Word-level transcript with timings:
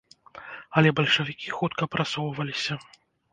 Але 0.79 0.93
бальшавікі 0.99 1.53
хутка 1.59 1.89
прасоўваліся. 1.97 2.81